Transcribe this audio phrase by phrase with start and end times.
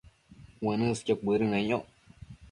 [0.69, 1.85] uënësqio cuëdëneyoc